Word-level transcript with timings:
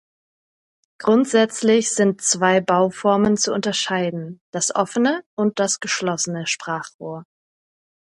Grundsätzlich 0.99 1.91
sind 1.93 2.23
zwei 2.23 2.59
Bauformen 2.59 3.37
zu 3.37 3.53
unterscheiden: 3.53 4.41
das 4.51 4.73
offene 4.73 5.23
und 5.37 5.59
das 5.59 5.79
geschlossene 5.79 6.47
Sprachrohr. 6.47 7.23